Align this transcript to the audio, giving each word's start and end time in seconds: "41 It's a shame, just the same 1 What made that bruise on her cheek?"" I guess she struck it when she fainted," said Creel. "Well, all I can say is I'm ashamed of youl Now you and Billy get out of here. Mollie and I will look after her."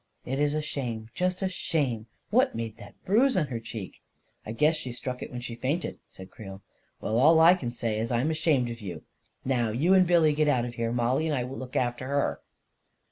"41 0.23 0.43
It's 0.45 0.53
a 0.55 0.61
shame, 0.63 1.09
just 1.13 1.39
the 1.41 1.47
same 1.49 1.97
1 2.31 2.31
What 2.31 2.55
made 2.55 2.77
that 2.77 2.95
bruise 3.05 3.37
on 3.37 3.45
her 3.49 3.59
cheek?"" 3.59 4.01
I 4.47 4.51
guess 4.51 4.75
she 4.75 4.91
struck 4.91 5.21
it 5.21 5.29
when 5.29 5.41
she 5.41 5.53
fainted," 5.53 5.99
said 6.09 6.31
Creel. 6.31 6.63
"Well, 6.99 7.19
all 7.19 7.39
I 7.39 7.53
can 7.53 7.69
say 7.69 7.99
is 7.99 8.11
I'm 8.11 8.31
ashamed 8.31 8.71
of 8.71 8.77
youl 8.79 9.03
Now 9.45 9.69
you 9.69 9.93
and 9.93 10.07
Billy 10.07 10.33
get 10.33 10.47
out 10.47 10.65
of 10.65 10.73
here. 10.73 10.91
Mollie 10.91 11.27
and 11.27 11.35
I 11.35 11.43
will 11.43 11.59
look 11.59 11.75
after 11.75 12.07
her." 12.07 12.41